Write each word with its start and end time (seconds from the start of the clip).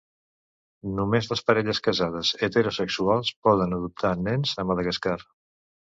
Només 0.99 1.27
les 1.33 1.43
parelles 1.49 1.81
casades 1.87 2.31
heterosexuals 2.47 3.33
poden 3.49 3.79
adoptar 3.79 4.17
nens 4.29 4.59
a 4.65 4.71
Madagascar. 4.71 5.19